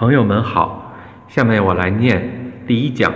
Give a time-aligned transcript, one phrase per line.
[0.00, 0.94] 朋友们好，
[1.28, 2.22] 下面我来念
[2.66, 3.12] 第一讲，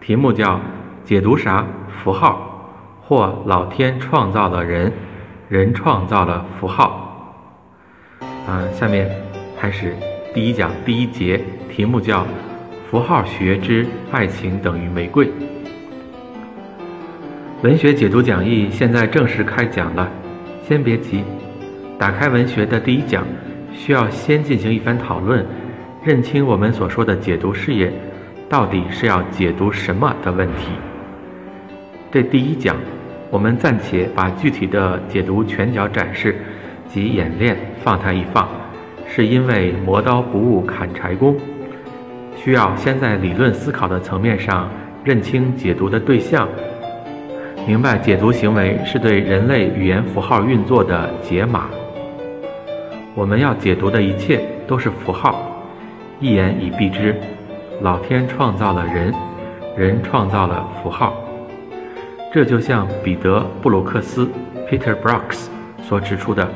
[0.00, 0.58] 题目叫
[1.04, 1.66] “解读啥
[2.02, 2.72] 符号
[3.02, 4.90] 或老天创造了人，
[5.50, 7.44] 人创造了符号”。
[8.48, 9.10] 啊，下面
[9.60, 9.94] 开始
[10.32, 11.38] 第一讲第一节，
[11.70, 12.26] 题目叫
[12.90, 15.30] “符号学之爱情等于玫瑰”。
[17.60, 20.10] 文学解读讲义现在正式开讲了，
[20.62, 21.22] 先别急，
[21.98, 23.22] 打开文学的第一讲，
[23.74, 25.44] 需要先进行一番讨论。
[26.06, 27.92] 认清我们所说的解读事业，
[28.48, 30.70] 到底是要解读什么的问题。
[32.12, 32.76] 这第一讲，
[33.28, 36.36] 我们暂且把具体的解读拳脚展示
[36.88, 38.48] 及演练放它一放，
[39.04, 41.36] 是因为磨刀不误砍柴工，
[42.36, 44.70] 需要先在理论思考的层面上
[45.02, 46.48] 认清解读的对象，
[47.66, 51.68] 明白解读行为是对人类语言符号运作的解码。
[53.16, 55.52] 我们要解读的一切都是符号。
[56.18, 57.14] 一言以蔽之，
[57.82, 59.12] 老天创造了人，
[59.76, 61.12] 人创造了符号。
[62.32, 64.26] 这就像彼得·布鲁克斯
[64.66, 65.48] （Peter Brooks）
[65.82, 66.48] 所指出的：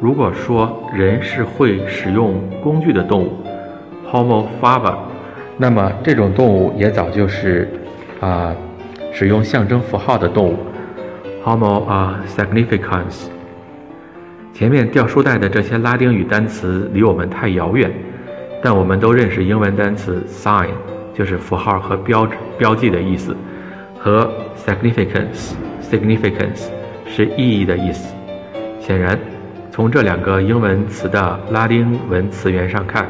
[0.00, 3.32] 如果说人是会使用工具的动物
[4.10, 4.94] （Homo faber），
[5.58, 7.68] 那么这种动物也早就是
[8.20, 8.56] 啊
[9.12, 10.56] 使用象征符号的动物
[11.44, 13.26] （Homo 啊 significans）。
[14.54, 17.92] 前面掉书袋的这些拉丁语单词离我们太遥远。
[18.64, 20.70] 但我们都认识英文单词 sign，
[21.12, 23.36] 就是符号和标志、标记的意思，
[23.98, 26.68] 和 significance，significance
[27.06, 28.14] 是意义的意思。
[28.80, 29.18] 显然，
[29.70, 33.06] 从这两个英文词的拉丁文词源上看，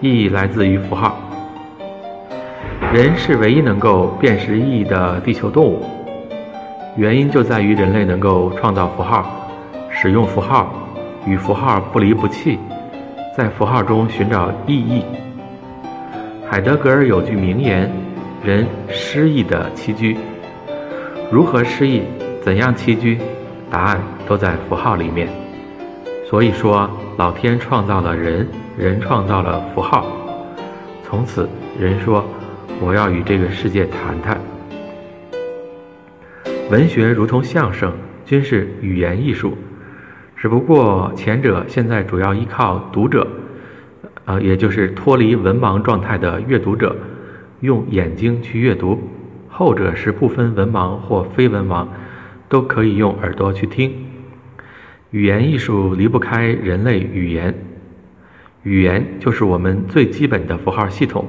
[0.00, 1.18] 意义来自于符号。
[2.90, 5.84] 人是唯一能够辨识意义的地球动物，
[6.96, 9.30] 原因就在于人类能够创造符号，
[9.90, 10.72] 使用符号，
[11.26, 12.58] 与符号不离不弃。
[13.36, 15.02] 在符号中寻找意义。
[16.48, 17.90] 海德格尔有句名言
[18.44, 20.16] ：“人失意的栖居。”
[21.32, 22.02] 如何失意？
[22.40, 23.18] 怎样栖居？
[23.68, 25.28] 答案都在符号里面。
[26.30, 28.46] 所以说，老天创造了人，
[28.78, 30.06] 人创造了符号。
[31.02, 32.24] 从此，人说
[32.80, 34.40] ：“我要与这个世界谈谈。”
[36.70, 37.92] 文学如同相声，
[38.24, 39.58] 均是语言艺术。
[40.44, 43.26] 只不过前者现在主要依靠读者，
[44.26, 46.94] 呃，也就是脱离文盲状态的阅读者，
[47.60, 48.98] 用眼睛去阅读；
[49.48, 51.86] 后者是不分文盲或非文盲，
[52.46, 53.90] 都可以用耳朵去听。
[55.12, 57.54] 语言艺术离不开人类语言，
[58.64, 61.26] 语言就是我们最基本的符号系统，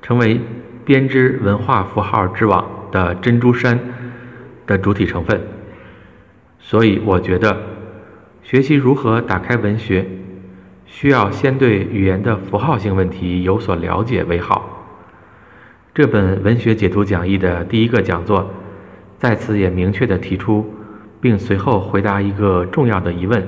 [0.00, 0.40] 成为
[0.86, 3.78] 编织文化符号之网的珍珠山
[4.66, 5.38] 的主体成分。
[6.58, 7.54] 所以我觉得。
[8.50, 10.04] 学习如何打开文学，
[10.84, 14.88] 需要先对语言的符号性问题有所了解为好。
[15.94, 18.50] 这本文学解读讲义的第一个讲座，
[19.18, 20.68] 在此也明确地提出，
[21.20, 23.46] 并随后回答一个重要的疑问：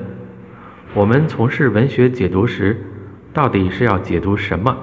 [0.95, 2.81] 我们从事文学解读时，
[3.33, 4.77] 到底是要解读什么？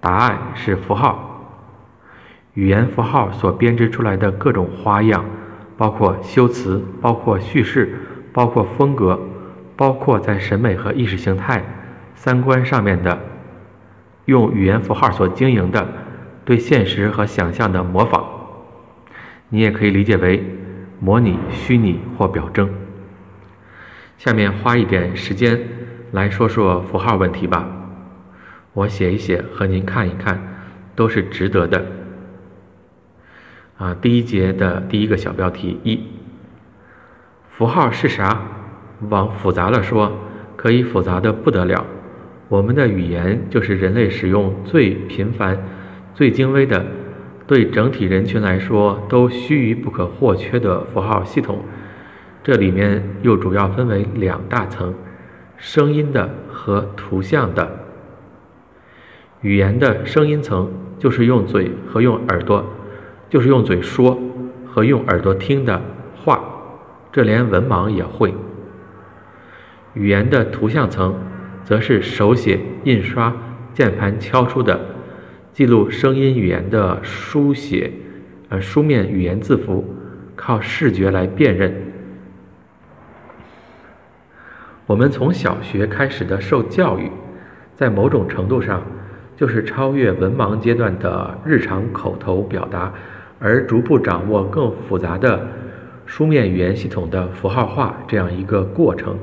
[0.00, 1.58] 答案是符号。
[2.54, 5.24] 语言符号所编织出来的各种花样，
[5.76, 7.92] 包括修辞，包括叙事。
[8.36, 9.18] 包括风格，
[9.76, 11.64] 包括在审美和意识形态、
[12.14, 13.18] 三观上面的
[14.26, 15.88] 用语言符号所经营的
[16.44, 18.22] 对现实和想象的模仿，
[19.48, 20.44] 你也可以理解为
[21.00, 22.68] 模拟、虚拟或表征。
[24.18, 25.58] 下面花一点时间
[26.12, 27.66] 来说说符号问题吧，
[28.74, 30.38] 我写一写和您看一看，
[30.94, 31.86] 都是值得的。
[33.78, 36.15] 啊，第一节的第一个小标题一。
[37.56, 38.38] 符号是啥？
[39.08, 40.12] 往复杂了说，
[40.56, 41.86] 可以复杂的不得了。
[42.50, 45.56] 我们的语言就是人类使用最频繁、
[46.12, 46.84] 最精微的，
[47.46, 51.60] 对整体人群来说都须臾不可或缺的符号系统。
[52.44, 54.94] 这里面又主要分为两大层：
[55.56, 57.86] 声音的和图像的。
[59.40, 62.62] 语言的声音层就是用嘴和用耳朵，
[63.30, 64.18] 就是用嘴说
[64.66, 65.80] 和用耳朵听的
[66.22, 66.52] 话。
[67.16, 68.34] 这连文盲也会。
[69.94, 71.14] 语言的图像层，
[71.64, 73.34] 则是手写、印刷、
[73.72, 74.78] 键盘敲出的，
[75.50, 77.90] 记录声音语言的书写，
[78.50, 79.82] 呃，书面语言字符，
[80.34, 81.74] 靠视觉来辨认。
[84.84, 87.10] 我们从小学开始的受教育，
[87.74, 88.82] 在某种程度上，
[89.34, 92.92] 就是超越文盲阶段的日常口头表达，
[93.38, 95.48] 而逐步掌握更复杂的。
[96.06, 99.18] 书面语言系统的符号化这样一个过程，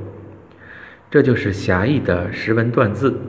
[1.10, 3.20] 这就是狭义的识文断字。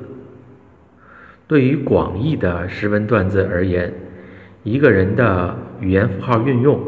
[1.47, 3.93] 对于广义的识文断字而言，
[4.65, 6.81] 一个人的语言符号运用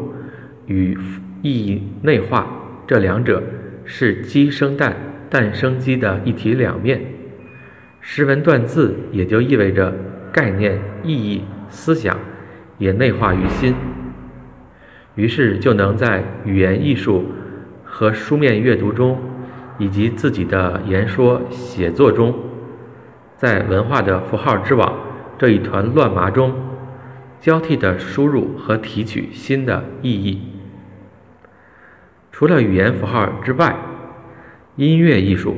[0.65, 0.97] 与
[1.41, 2.47] 意义内化
[2.85, 3.41] 这两者
[3.85, 4.95] 是鸡生蛋，
[5.29, 6.99] 蛋生鸡的一体两面。
[8.01, 9.93] 识文断字也就意味着
[10.31, 12.17] 概念、意义、思想
[12.77, 13.75] 也内化于心，
[15.17, 17.25] 于是就能在语言艺术
[17.83, 19.19] 和书面阅读中，
[19.79, 22.33] 以及自己的言说写作中。
[23.35, 24.93] 在文化的符号之网
[25.37, 26.53] 这一团乱麻中，
[27.39, 30.39] 交替的输入和提取新的意义。
[32.31, 33.75] 除了语言符号之外，
[34.75, 35.55] 音乐艺术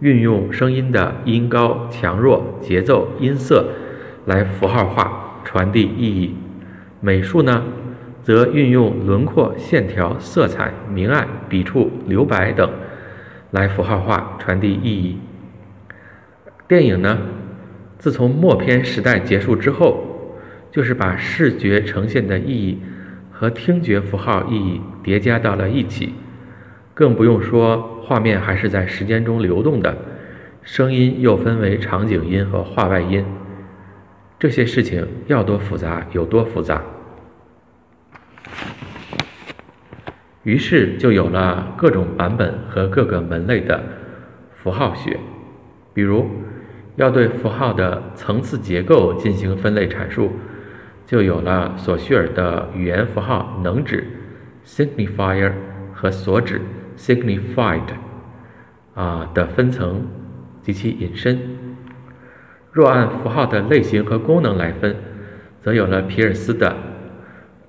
[0.00, 3.68] 运用声音的音高、强弱、节奏、音色
[4.26, 6.34] 来符号化传递意义；
[7.00, 7.62] 美术呢，
[8.22, 12.70] 则运用轮廓、线条、色彩、明暗、笔触、留白等
[13.50, 15.18] 来符号化传递意义。
[16.68, 17.18] 电影呢，
[17.98, 20.04] 自从默片时代结束之后，
[20.70, 22.80] 就是把视觉呈现的意义
[23.30, 26.14] 和听觉符号意义叠加到了一起，
[26.94, 29.96] 更不用说画面还是在时间中流动的，
[30.62, 33.24] 声音又分为场景音和画外音，
[34.38, 36.80] 这些事情要多复杂有多复杂。
[40.44, 43.82] 于是就有了各种版本和各个门类的
[44.54, 45.18] 符号学，
[45.94, 46.28] 比如。
[46.96, 50.30] 要对符号的层次结构进行分类阐述，
[51.06, 54.06] 就有了索绪尔的语言符号能指
[54.66, 55.52] （signifier）
[55.94, 56.60] 和所指
[56.98, 57.80] （signified）
[58.94, 60.06] 啊的分层
[60.60, 61.40] 及其引申。
[62.70, 64.94] 若按符号的类型和功能来分，
[65.62, 66.76] 则有了皮尔斯的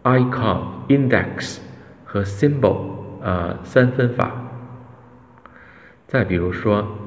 [0.03, 1.59] icon、index
[2.05, 2.77] 和 symbol
[3.21, 4.31] 啊三分法。
[6.07, 6.99] 再比如说。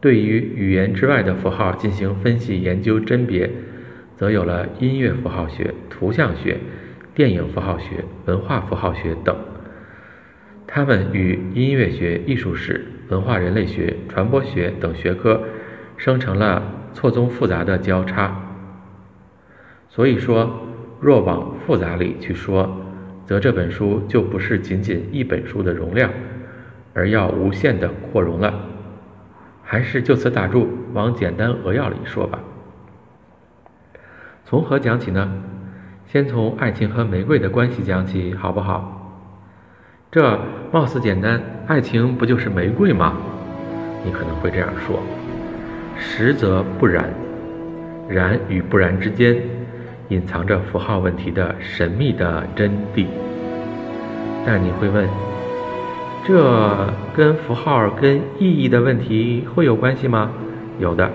[0.00, 3.48] 对于语言之外的符号进行分析研究甄别，
[4.16, 6.58] 则有了音乐符号学、图像学、
[7.14, 9.36] 电影符号学、文化符号学等。
[10.66, 15.40] 它们与音乐学、艺术史、文化人类学、传播学等学科
[15.96, 16.60] 生成了
[16.92, 18.36] 错综复杂的交叉。
[19.88, 20.66] 所以说，
[20.98, 22.81] 若往复杂里去说，
[23.32, 26.10] 则这本书就不是仅仅一本书的容量，
[26.92, 28.52] 而要无限的扩容了。
[29.62, 32.38] 还是就此打住，往简单扼要里说吧。
[34.44, 35.32] 从何讲起呢？
[36.04, 39.24] 先从爱情和玫瑰的关系讲起，好不好？
[40.10, 40.38] 这
[40.70, 43.16] 貌似简单，爱情不就是玫瑰吗？
[44.04, 45.02] 你可能会这样说，
[45.96, 47.08] 实则不然。
[48.10, 49.42] 然与不然之间，
[50.12, 53.06] 隐藏着符号问题的神秘的真谛。
[54.44, 55.08] 但你会问？
[56.24, 60.30] 这跟符号、跟意义的问题会有关系吗？
[60.78, 61.10] 有的。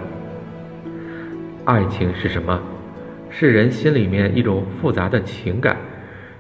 [1.63, 2.59] 爱情是什么？
[3.29, 5.77] 是人心里面一种复杂的情感，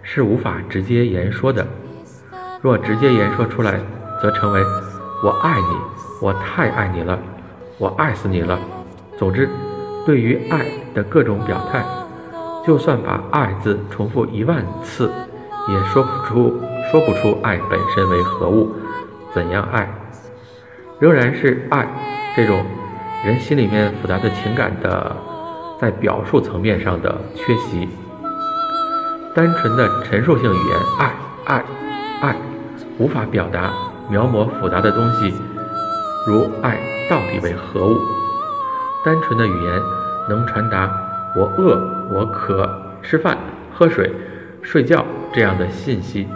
[0.01, 1.65] 是无法直接言说的。
[2.61, 3.79] 若直接言说出来，
[4.19, 4.61] 则成为
[5.23, 5.77] “我爱你，
[6.21, 7.19] 我太爱你了，
[7.77, 8.59] 我爱死你了”。
[9.15, 9.47] 总之，
[10.05, 11.83] 对于爱的各种表态，
[12.67, 15.09] 就算把“爱”字重复一万次。
[15.69, 16.61] 也说不出
[16.91, 18.73] 说不出爱本身为何物，
[19.33, 19.89] 怎样爱，
[20.99, 21.85] 仍然是爱
[22.35, 22.65] 这种
[23.25, 25.13] 人心里面复杂的情感的
[25.77, 27.89] 在表述层面上的缺席。
[29.35, 31.13] 单纯的陈述性语言爱
[31.45, 31.65] 爱
[32.21, 32.35] 爱，
[32.97, 33.73] 无法表达
[34.09, 35.33] 描摹复杂的东西，
[36.25, 36.77] 如爱
[37.09, 37.97] 到底为何物。
[39.03, 39.81] 单纯的语言
[40.29, 40.89] 能传达
[41.37, 42.67] 我饿我渴
[43.01, 43.37] 吃饭
[43.71, 44.11] 喝水。
[44.63, 46.27] 睡觉这样的信息，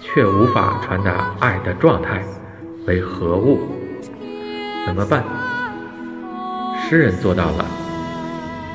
[0.00, 2.22] 却无法传达爱的状态
[2.86, 3.58] 为何物？
[4.86, 5.24] 怎么办？
[6.78, 7.64] 诗人做到了，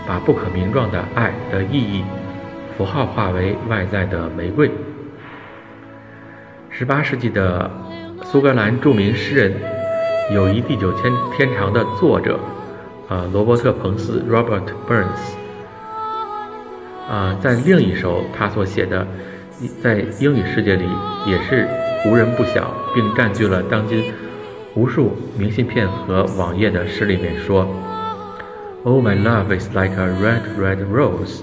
[0.06, 2.04] 把不可名状的爱的意义
[2.76, 4.70] 符号化为外在的玫瑰。
[6.70, 7.72] 十八世纪的
[8.24, 9.54] 苏格兰著名诗人
[10.34, 12.38] 《友谊地久天天长》的作者，
[13.08, 15.36] 啊，罗伯特·彭斯 （Robert Burns）。
[17.08, 19.06] 啊，在另一首他所写的，
[19.84, 20.86] 在英语世界里
[21.26, 21.68] 也是
[22.08, 24.12] 无人不晓，并占据了当今
[24.74, 27.68] 无数明信片和网页的诗里面说
[28.84, 31.42] ：“Oh, my love is like a red, red rose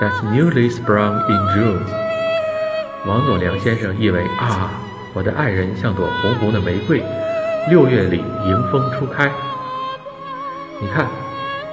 [0.00, 1.80] that's newly sprung in June。”
[3.04, 4.70] 王佐良先生译为：“啊，
[5.12, 7.02] 我的爱人像朵红红的玫瑰，
[7.68, 9.28] 六月里迎风初开。”
[10.82, 11.06] 你看，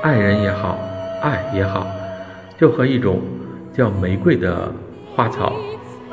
[0.01, 0.77] 爱人也好，
[1.21, 1.87] 爱也好。
[2.57, 3.21] 就和一种
[3.71, 4.69] 叫玫瑰的
[5.15, 5.53] 花草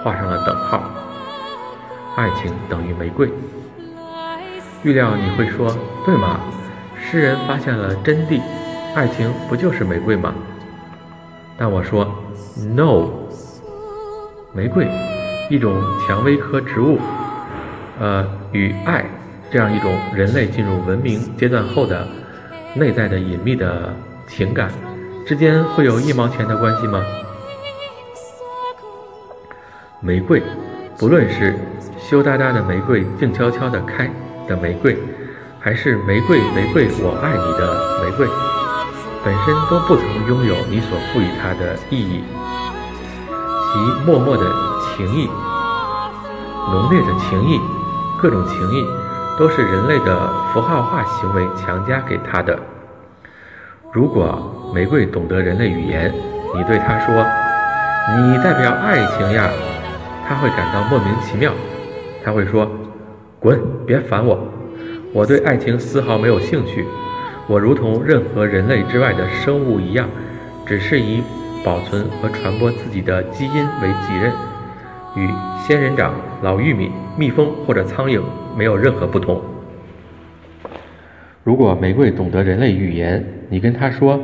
[0.02, 0.80] 画上了等号。
[2.16, 3.28] 爱情等于玫瑰。
[4.84, 5.74] 预料你会说，
[6.06, 6.38] 对吗？
[7.00, 8.40] 诗人发现了真谛，
[8.94, 10.32] 爱情不就是玫瑰吗？
[11.58, 12.06] 但我说
[12.76, 13.08] ，no，
[14.52, 14.88] 玫瑰，
[15.50, 15.74] 一种
[16.06, 16.98] 蔷薇科植物，
[17.98, 19.04] 呃，与爱
[19.50, 22.06] 这样一种人类进入文明阶段后的
[22.76, 23.94] 内在的隐秘的
[24.26, 24.68] 情感
[25.24, 27.00] 之间会有一毛钱的关系吗？
[30.00, 30.42] 玫瑰，
[30.98, 31.56] 不论是
[31.96, 34.10] 羞答答的玫瑰，静悄悄的开
[34.48, 34.98] 的玫瑰，
[35.60, 38.26] 还是玫瑰玫瑰我爱你的玫瑰。
[39.24, 42.24] 本身都不曾拥有你所赋予它的意义，
[43.72, 44.44] 其默默的
[44.96, 45.26] 情谊、
[46.70, 47.58] 浓烈的情谊、
[48.20, 48.84] 各种情谊，
[49.38, 52.58] 都是人类的符号化行为强加给他的。
[53.92, 56.12] 如果玫瑰懂得人类语言，
[56.54, 57.24] 你对他说
[58.16, 59.50] ：“你代表爱情呀”，
[60.26, 61.52] 他会感到莫名其妙。
[62.24, 62.70] 他会说
[63.40, 64.38] ：“滚，别烦我，
[65.12, 66.84] 我对爱情丝毫没有兴趣。”
[67.46, 70.08] 我如同任何人类之外的生物一样，
[70.64, 71.22] 只是以
[71.62, 74.32] 保存和传播自己的基因为己任，
[75.16, 75.28] 与
[75.58, 78.22] 仙人掌、老玉米、蜜蜂或者苍蝇
[78.56, 79.42] 没有任何不同。
[81.42, 84.20] 如果玫瑰懂得人类语言，你跟他说：“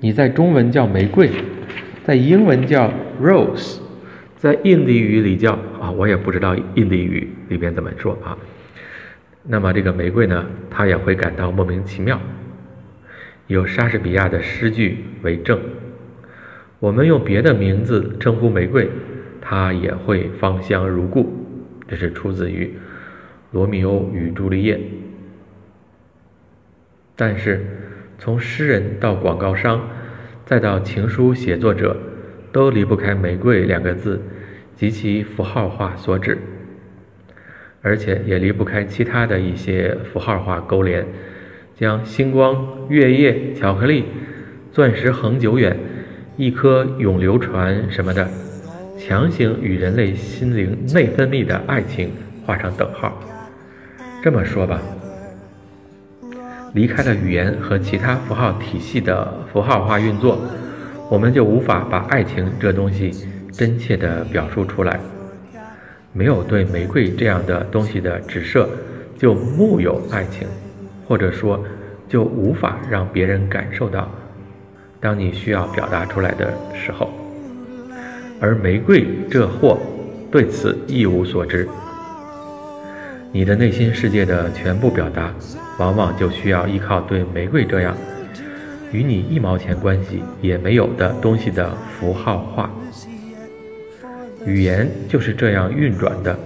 [0.00, 1.30] 你在中文叫玫瑰，
[2.04, 3.78] 在英文叫 rose，
[4.36, 8.36] 在印地语里叫啊，我也不知道印地语里边怎么说啊。”
[9.42, 12.20] 那么这个玫瑰呢，它也会感到莫名其妙。
[13.46, 15.58] 有莎士比亚的诗句为证，
[16.78, 18.88] 我们用别的名字称呼玫瑰，
[19.50, 21.28] 它也会芳香如故。
[21.88, 22.66] 这是出自于
[23.50, 24.76] 《罗密欧与朱丽叶》。
[27.16, 27.66] 但是，
[28.16, 29.88] 从诗人到广告商，
[30.46, 31.96] 再到情书写作者，
[32.52, 34.22] 都离不开“玫瑰”两个字
[34.76, 36.38] 及其符号化所指，
[37.82, 41.04] 而且也离不开其他的一些符号化勾连。
[41.74, 44.04] 将星光、月夜、巧克力、
[44.70, 45.76] 钻石恒久远、
[46.36, 48.30] 一颗永流传什么的，
[49.02, 52.12] 强行与人类心灵内分泌的爱情
[52.44, 53.18] 画上等号。
[54.22, 54.78] 这么说吧，
[56.74, 60.38] 离开了语言和其他符号体系的符号化运作，
[61.08, 63.10] 我们就无法把爱情这东西
[63.50, 65.00] 真切地表述出来。
[66.12, 68.68] 没有对玫瑰这样的东西的指涉，
[69.16, 70.46] 就木有爱情。
[71.08, 71.64] 或者说，
[72.06, 74.08] 就无法让别人感受到，
[75.00, 77.10] 当你需要表达出来的时候，
[78.40, 79.78] 而玫瑰这货
[80.30, 81.68] 对此一无所知。
[83.30, 85.32] 你的内心世界的全部表达，
[85.78, 87.96] 往往就需要依靠对玫瑰这样
[88.92, 92.70] 与你一毛钱关系也没有的东西的符号化。
[94.46, 96.36] 语言就是这样运转的。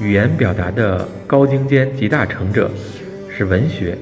[0.00, 2.70] 语言表达的高精尖集大成者。
[3.32, 3.96] 是文学，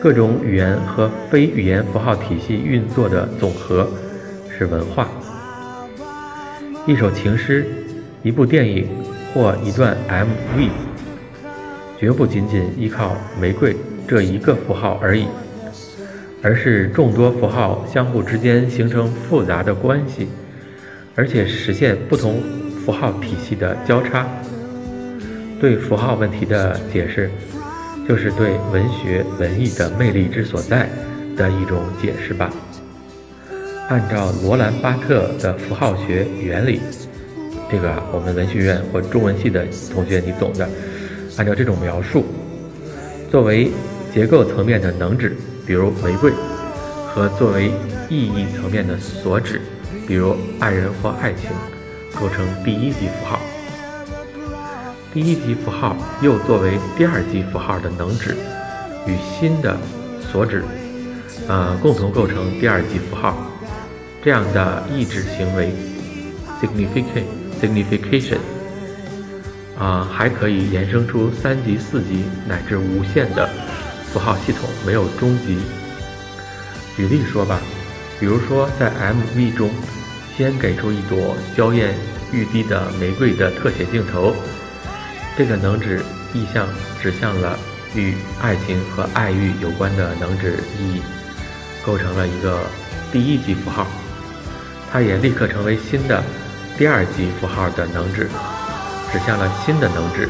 [0.00, 3.88] 各种语言和非语言符号体系运作的总和
[4.62, 5.08] 是文化。
[6.86, 7.66] 一首情诗、
[8.22, 8.86] 一部电影
[9.34, 10.68] 或一段 MV，
[11.98, 13.76] 绝不仅仅依靠玫瑰
[14.06, 15.26] 这一个符号而已，
[16.42, 20.28] 而是众多符号相互之间形成复杂的关系，
[21.16, 22.40] 而且实现不同
[22.84, 24.24] 符号体系的交叉。
[25.60, 27.28] 对符号问题的解释。
[28.08, 30.88] 就是对文学文艺的魅力之所在
[31.36, 32.50] 的一种解释吧。
[33.88, 36.80] 按照罗兰巴特的符号学原理，
[37.70, 40.68] 这个我们文学院或中文系的同学你懂的。
[41.36, 42.24] 按照这种描述，
[43.30, 43.70] 作为
[44.12, 45.34] 结构层面的能指，
[45.66, 46.30] 比如玫瑰，
[47.08, 47.70] 和作为
[48.08, 49.60] 意义层面的所指，
[50.06, 51.50] 比如爱人或爱情，
[52.20, 53.38] 构成第一级符号。
[55.12, 58.34] 第一级符号又作为第二级符号的能指
[59.06, 59.76] 与新的
[60.30, 60.62] 所指，
[61.48, 63.36] 呃，共同构成第二级符号。
[64.24, 65.72] 这样的意志行为
[66.60, 67.24] （significant
[67.60, 68.38] signification）
[69.76, 73.50] 啊，还可以衍生出三级、四级乃至无限的
[74.12, 75.58] 符号系统，没有终极。
[76.96, 77.60] 举例说吧，
[78.20, 79.68] 比如说在 MV 中，
[80.36, 81.92] 先给出一朵娇艳
[82.30, 84.36] 欲滴的玫瑰的特写镜头。
[85.36, 86.00] 这个能指
[86.32, 86.68] 意象
[87.02, 87.58] 指向了
[87.96, 91.02] 与爱情和爱欲有关的能指意义，
[91.84, 92.60] 构成了一个
[93.10, 93.84] 第一级符号。
[94.92, 96.22] 它也立刻成为新的
[96.76, 98.28] 第二级符号的能指，
[99.10, 100.28] 指向了新的能指。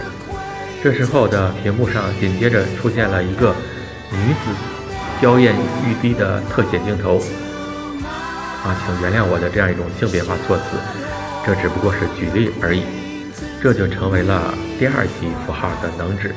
[0.82, 3.54] 这时候的屏幕上紧接着出现了一个
[4.10, 4.50] 女子
[5.20, 5.54] 娇艳
[5.84, 7.20] 欲滴的特写镜头。
[8.62, 10.78] 啊，请原谅我的这样一种性别化措辞，
[11.44, 12.84] 这只不过是举例而已。
[13.60, 16.32] 这就成为了第二级符号的能指，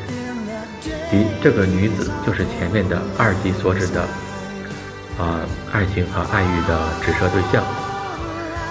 [1.12, 4.02] 即这个女子就是前面的二级所指的
[5.20, 5.42] 啊
[5.72, 7.64] 爱情和爱欲的指涉对象。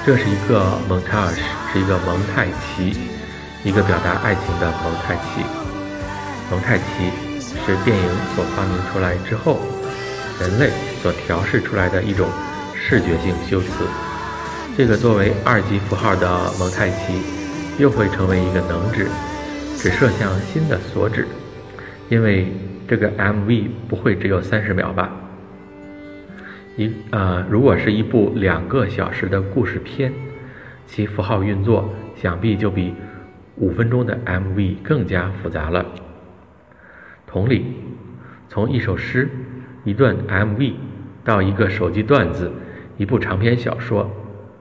[0.06, 1.32] 这是一个蒙查尔，
[1.72, 2.94] 是一个蒙太奇，
[3.64, 5.42] 一个表达爱情的蒙太奇。
[6.50, 6.84] 蒙太奇
[7.64, 8.04] 是电影
[8.36, 9.60] 所发明出来之后，
[10.38, 10.70] 人类
[11.02, 12.28] 所调试出来的一种
[12.74, 13.68] 视觉性修辞。
[14.76, 17.22] 这个作为二级符号的蒙太奇，
[17.78, 19.08] 又会成为一个能指，
[19.78, 21.26] 指射向新的所指。
[22.10, 22.52] 因为
[22.86, 25.10] 这个 MV 不会只有三十秒吧？
[26.76, 30.12] 一呃，如果是一部两个小时的故事片，
[30.86, 32.92] 其符号运作想必就比
[33.56, 35.86] 五分钟的 MV 更加复杂了。
[37.28, 37.64] 同理，
[38.48, 39.30] 从一首诗、
[39.84, 40.72] 一段 MV
[41.22, 42.50] 到一个手机段子、
[42.96, 44.10] 一部长篇小说，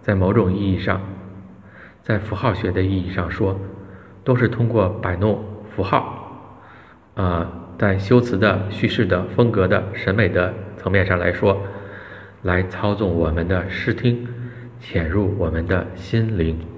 [0.03, 1.01] 在某种意义上，
[2.03, 3.60] 在符号学的意义上说，
[4.24, 5.43] 都是通过摆弄
[5.75, 6.53] 符号，
[7.15, 11.60] 啊，在修辞的、叙事的、风格的、审美的层面上来说。
[12.43, 14.27] 来操纵我们的视听，
[14.79, 16.72] 潜入我们的心灵。